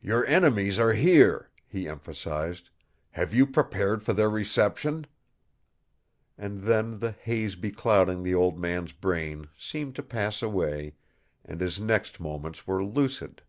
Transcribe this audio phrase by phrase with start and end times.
[0.00, 2.68] "Your enemies are here," he emphasized.
[3.12, 5.06] "Have you prepared for their reception?"
[6.36, 10.94] And then the haze beclouding the old man's brain seemed to pass away
[11.44, 13.40] and his next moments were lucid.